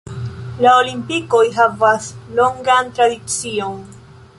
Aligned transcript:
La 0.65 0.71
Olimpikoj 0.77 1.43
havas 1.59 2.09
longan 2.41 2.91
tradicion. 2.97 3.83